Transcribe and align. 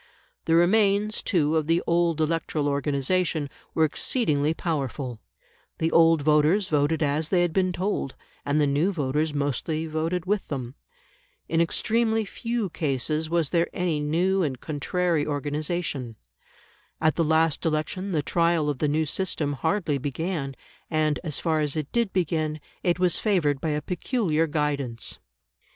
The 0.45 0.55
remains, 0.55 1.21
too, 1.21 1.55
of 1.55 1.67
the 1.67 1.83
old 1.85 2.19
electoral 2.19 2.67
organisation 2.67 3.51
were 3.75 3.83
exceedingly 3.85 4.51
powerful; 4.51 5.19
the 5.77 5.91
old 5.91 6.23
voters 6.23 6.69
voted 6.69 7.03
as 7.03 7.29
they 7.29 7.43
had 7.43 7.53
been 7.53 7.71
told, 7.71 8.15
and 8.43 8.59
the 8.59 8.65
new 8.65 8.91
voters 8.91 9.31
mostly 9.31 9.85
voted 9.85 10.25
with 10.25 10.47
them. 10.47 10.73
In 11.47 11.61
extremely 11.61 12.25
few 12.25 12.71
cases 12.71 13.29
was 13.29 13.51
there 13.51 13.67
any 13.73 13.99
new 13.99 14.41
and 14.41 14.59
contrary 14.59 15.23
organisation. 15.27 16.15
At 16.99 17.13
the 17.15 17.23
last 17.23 17.63
election, 17.63 18.11
the 18.11 18.23
trial 18.23 18.71
of 18.71 18.79
the 18.79 18.87
new 18.87 19.05
system 19.05 19.53
hardly 19.53 19.99
began, 19.99 20.55
and, 20.89 21.19
as 21.23 21.37
far 21.37 21.59
as 21.61 21.75
it 21.75 21.91
did 21.91 22.11
begin, 22.11 22.59
it 22.81 22.97
was 22.97 23.19
favoured 23.19 23.61
by 23.61 23.69
a 23.69 23.83
peculiar 23.83 24.47
guidance. 24.47 25.19